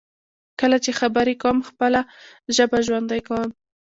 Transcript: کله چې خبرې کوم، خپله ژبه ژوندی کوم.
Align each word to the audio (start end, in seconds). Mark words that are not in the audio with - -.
کله 0.59 0.77
چې 0.83 0.91
خبرې 0.99 1.33
کوم، 1.43 1.57
خپله 1.69 2.01
ژبه 2.55 2.79
ژوندی 2.87 3.21
کوم. 3.27 3.49